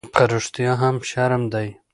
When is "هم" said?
0.81-0.95